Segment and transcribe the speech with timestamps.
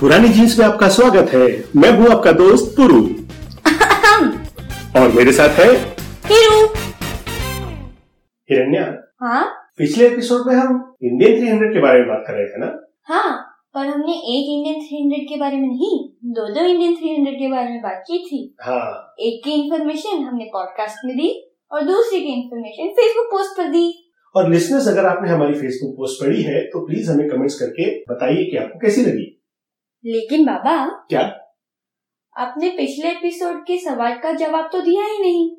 [0.00, 1.46] पुरानी जीन्स में आपका स्वागत है।
[1.76, 3.00] मैं हूँ आपका दोस्त पुरु।
[5.00, 5.66] और मेरे साथ है
[8.50, 8.84] हिरण्या।
[9.22, 9.42] हाँ?
[9.78, 12.70] पिछले एपिसोड में हम इंडियन 300 के बारे में बात कर रहे थे ना?
[13.02, 13.32] हाँ
[13.74, 15.98] पर हमने एक इंडियन 300 के बारे में नहीं
[16.34, 20.44] दो दो इंडियन 300 के बारे में बात की थी। हाँ। एक की इन्फॉर्मेशन हमने
[20.44, 21.28] पॉडकास्ट में दी
[21.72, 23.86] और दूसरी की इन्फॉर्मेशन फेसबुक पोस्ट पर दी।
[24.36, 28.44] और लिसनर्स अगर आपने हमारी फेसबुक पोस्ट पढ़ी है तो प्लीज़ हमें कमेंट्स करके बताइए
[28.44, 29.36] कि आपको कैसी लगी।
[30.04, 31.22] लेकिन बाबा क्या?
[32.36, 35.50] आपने पिछले एपिसोड के सवाल का जवाब तो दिया ही नहीं।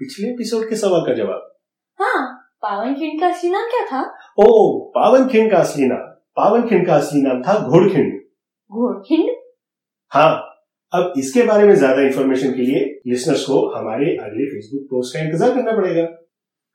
[0.00, 1.56] पिछले एपिसोड के सवाल का जवाब?
[2.00, 4.00] हाँ पावन खिंड का असली नाम क्या था?
[4.38, 5.98] ओ पावन खिंड का असली नाम।
[6.36, 8.20] पावन खिंड का असली नाम था घोड़खिंड
[8.70, 9.30] घोड़खिंड
[10.12, 10.46] हाँ
[10.92, 15.20] अब इसके बारे में ज़्यादा इन्फॉर्मेशन के लिए लिसनर्स को हमारे अगले फेसबुक पोस्ट का
[15.22, 16.02] इंतज़ार करना पड़ेगा।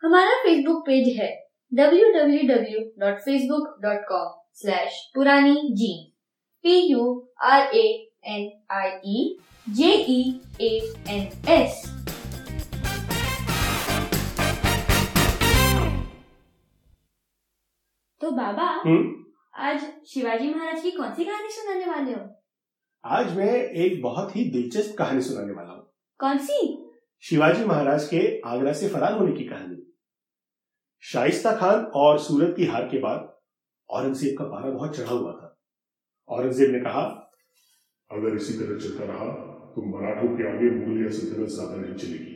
[0.03, 1.29] हमारा फेसबुक पेज है
[1.71, 4.27] www.facebook.com
[4.61, 6.14] slash पुरानी जीन।
[6.65, 10.71] P U R A N I E J E A
[11.07, 11.85] N S.
[18.21, 19.13] तो बाबा हम्म?
[19.55, 22.21] आज शिवाजी महाराज की कौन सी कहानी सुनाने वाले हो?
[23.05, 26.59] आज मैं एक बहुत ही दिलचस्प कहानी सुनाने वाला हूँ। कौन सी?
[27.23, 29.81] शिवाजी महाराज के आगरा से फरार होने की कहानी।
[31.01, 33.33] शाइस्ता खान और सूरत की हार के बाद
[33.89, 35.44] औरंगज़ेब का पारा बहुत चढ़ा हुआ था।
[36.29, 37.01] औरंगज़ेब ने कहा
[38.11, 39.27] अगर इसी तरह चलता रहा
[39.75, 42.33] तो मराठों के आगे मुगलिया सल्तनत ज़्यादा नहीं चलेगी।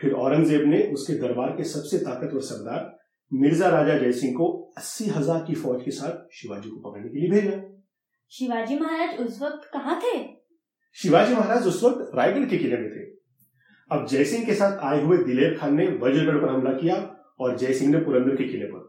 [0.00, 2.88] फिर औरंगज़ेब ने उसके दरबार के सबसे ताकतवर सरदार
[3.32, 7.30] मिर्ज़ा राजा जयसिंह को अस्सी हज़ार की फौज के साथ शिवाजी को पकड़ने के लिए
[7.30, 7.60] भेजा।
[8.32, 10.18] शिवाजी महाराज उस वक्त कहाँ थे?
[10.96, 13.04] शिवाजी महाराज उस वक्त रायगढ़ के किले में थे।
[13.90, 16.96] अब जयसिंह के साथ आए हुए दिलेर खान ने वज्रगढ़ पर हमला किया
[17.40, 18.88] और जयसिंह ने पुरंदर के किले पर।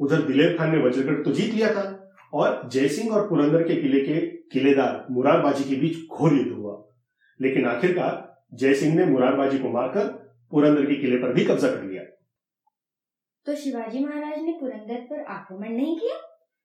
[0.00, 1.84] उधर दिलेर खान ने वज्रगढ़ तो जीत लिया था।
[2.34, 4.20] और जयसिंह और पुरंदर के किले के
[4.52, 6.74] किलेदार मुरारबाजी के बीच घोर युद्ध हुआ।
[7.40, 8.22] लेकिन आखिरकार
[8.54, 10.06] जयसिंह ने मुरारबाजी को मारकर
[10.52, 12.02] पुरंदर के किले पर भी कब्जा कर लिया।
[13.46, 16.20] तो शिवाजी महाराज ने पुरंदर पर आक्रमण नहीं किया?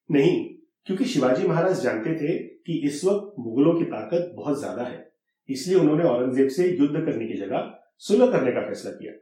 [0.09, 0.45] नहीं
[0.87, 5.07] क्योंकि शिवाजी महाराज जानते थे कि इस वक्त मुगलों की ताकत बहुत ज़्यादा है
[5.49, 9.13] इसलिए उन्होंने औरंगज़ेब से युद्ध करने की जगह सुलह करने का फैसला किया।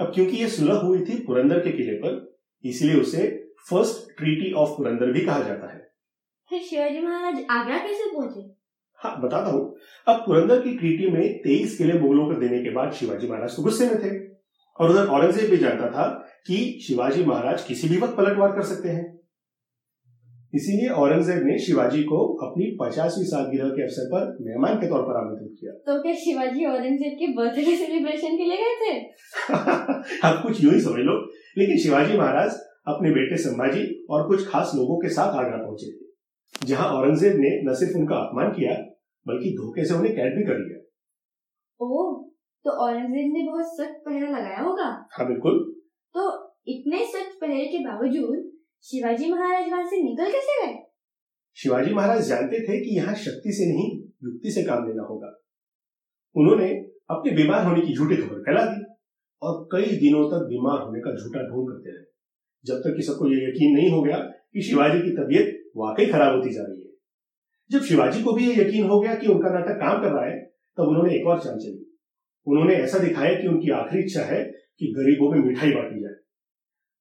[0.00, 2.20] अब क्योंकि ये सुलह हुई थी पुरंदर के किले पर
[2.64, 3.26] इसलिए उसे
[3.70, 5.90] फ़र्स्ट ट्रीटी ऑफ़ पुरंदर भी कहा जाता है।
[6.50, 8.54] फिर शिवाजी महाराज आगरा कैसे पहुँचे?
[8.98, 9.76] हाँ बताता हूँ।
[10.08, 13.62] अब पुरंदर की ट्रीटी में तेईस किले मुगलों को देने के बाद शिवाजी महाराज तो
[13.62, 14.26] गुस्से में थे।
[14.80, 16.08] और उधर औरंगज़ेब भी जानता था
[16.46, 19.16] कि शिवाजी महाराज किसी भी वक्त पलटवार कर सकते हैं।
[20.54, 25.16] इसीलिए औरंगज़ेब ने शिवाजी को अपनी पचासवीं सालगिरह के अवसर पर मेहमान के तौर पर
[25.16, 29.00] आमंत्रित किया। तो क्या शिवाजी औरंगज़ेब के बर्थडे सेलिब्रेशन के लिए गए थे?
[30.28, 31.28] आप कुछ यूँ ही समझ लो।
[31.58, 32.50] लेकिन शिवाजी महाराज
[32.86, 37.50] अपने बेटे संभाजी और कुछ खास लोगों के साथ आगरा पहुँचे। थे जहाँ औरंगज़ेब ने
[37.64, 38.74] न सिर्फ़ उनका अपमान किया
[39.26, 40.78] बल्कि धोखे से उन्हें कैद भी कर लिया।
[41.80, 42.12] ओह
[42.64, 44.88] तो औरंगज़ेब ने बहुत सख्त पहरा लगाया होगा?
[45.12, 45.58] हाँ बिल्कुल।
[46.14, 46.22] तो
[46.68, 48.50] इतने सख्त पहरे के बावजूद
[48.84, 50.74] शिवाजी महाराज वहाँ से निकल कैसे गए?
[51.58, 53.90] शिवाजी महाराज जानते थे कि यहाँ शक्ति से नहीं
[54.24, 55.36] युक्ति से काम लेना होगा।
[56.36, 56.68] उन्होंने
[57.10, 58.84] अपने बीमार होने की झूठी खबर फैला दी
[59.42, 62.04] और कई दिनों तक बीमार होने का झूठा ढोंग करते रहे।
[62.64, 66.34] जब तक कि सबको यह यकीन नहीं हो गया कि शिवाजी की तबीयत वाकई खराब
[66.36, 66.90] होती जा रही है।
[67.70, 70.38] जब शिवाजी को भी यह यकीन हो गया कि उनका नाटक काम कर रहा है,
[70.78, 71.84] तब उन्होंने एक और चाल चली।
[72.46, 76.14] उन्होंने ऐसा दिखाया कि उनकी आखिरी इच्छा है कि गरीबों में मिठाई बांटी जाए।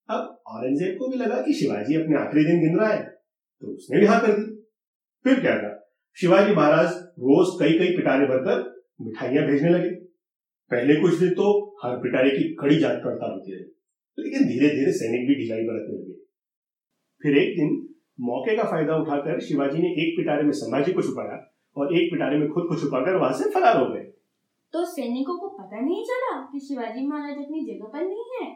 [0.09, 3.99] अब औरंगज़ेब को भी लगा कि शिवाजी अपने आखिरी दिन गिन रहा है तो उसने
[3.99, 4.44] भी हाँ कर दी।
[5.25, 5.71] फिर क्या था
[6.17, 8.63] शिवाजी महाराज रोज कई कई पिटारे भरकर
[9.01, 9.89] मिठाइयाँ भेजने लगे।
[10.71, 11.47] पहले कुछ दिन तो
[11.83, 13.63] हर पिटारे की कड़ी जाँच पड़ताल होती रही।
[14.17, 16.13] लेकिन धीरे धीरे सैनिक भी ढिलाई बरतने लगे
[17.23, 17.75] फिर एक दिन
[18.19, 21.39] मौके का फ़ायदा उठाकर शिवाजी ने एक पिटारे में संभाजी को छुपाया
[21.77, 24.03] और एक पिटारे में खुद को छुपाकर वहाँ से फरार हो गए।
[24.73, 28.47] तो सैनिकों को पता नहीं चला कि शिवाजी महाराज अपनी जगह पर नहीं है।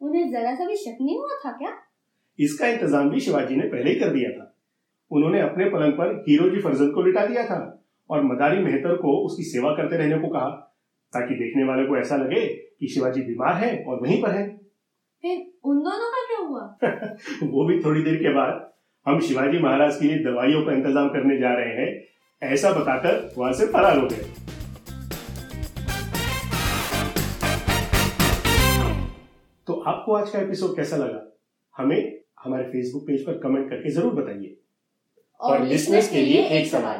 [0.00, 1.72] उन्हें जरा सा भी शक नहीं हुआ था क्या?
[2.38, 4.54] इसका इंतज़ाम भी शिवाजी ने पहले ही कर दिया था।
[5.10, 7.58] उन्होंने अपने पलंग पर हीरो जी फरजंद को लिटा दिया था
[8.10, 10.48] और मदारी मेहतर को उसकी सेवा करते रहने को कहा
[11.12, 14.57] ताकि देखने वाले को ऐसा लगे कि शिवाजी बीमार है और वहीं पर है।
[15.22, 16.78] फिर उन दोनों का क्या हुआ?
[17.52, 18.72] वो भी थोड़ी देर के बाद
[19.06, 22.04] हम शिवाजी महाराज के लिए दवाइयों का इंतज़ाम करने जा रहे हैं
[22.42, 24.24] ऐसा बताकर वहाँ से फरार हो गए।
[29.66, 31.38] तो आपको आज का एपिसोड कैसा लगा?
[31.76, 34.60] हमें हमारे फेसबुक पेज पर कमेंट करके ज़रूर बताइए।
[35.40, 36.98] और listeners के लिए एक सवाल।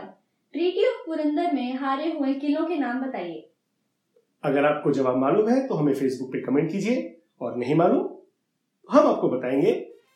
[0.53, 3.51] ट्रीटी ऑफ़ पुरंदर में हारे हुए किलों के नाम बताइए।
[4.45, 8.08] अगर आपको जवाब मालूम है तो हमें फेसबुक पे कमेंट कीजिए। और नहीं मालूम
[8.93, 9.73] हम आपको बताएँगे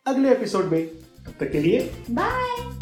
[0.07, 0.87] अगले एपिसोड में।
[1.27, 1.81] तब तक के लिए
[2.11, 2.82] बाय